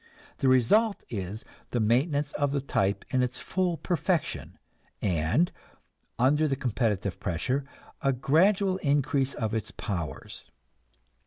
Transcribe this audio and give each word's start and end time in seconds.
The 0.39 0.47
result 0.47 1.03
is 1.11 1.45
the 1.69 1.79
maintenance 1.79 2.31
of 2.31 2.51
the 2.51 2.59
type 2.59 3.05
in 3.11 3.21
its 3.21 3.39
full 3.39 3.77
perfection, 3.77 4.57
and, 4.99 5.51
under 6.17 6.47
the 6.47 6.55
competitive 6.55 7.19
pressure, 7.19 7.65
a 8.01 8.11
gradual 8.11 8.77
increase 8.77 9.35
of 9.35 9.53
its 9.53 9.69
powers. 9.69 10.49